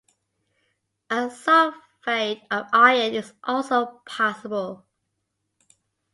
[1.11, 4.83] A sulfide of iron is also possible.